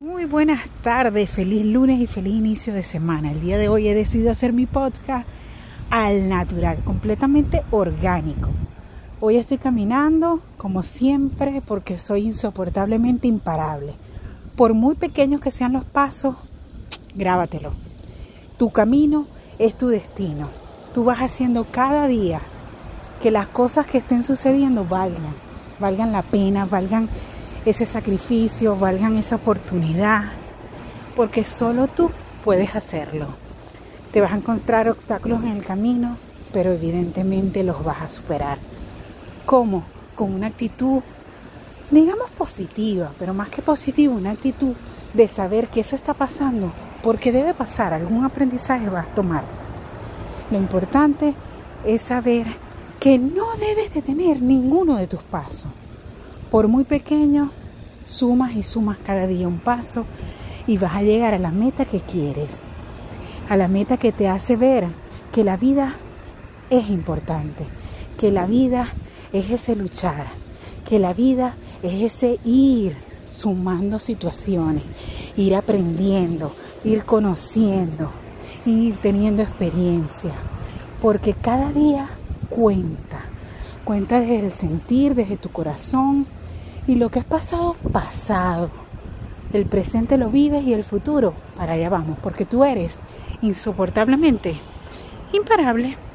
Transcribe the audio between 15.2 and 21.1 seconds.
que sean los pasos, grábatelo. Tu camino es tu destino. Tú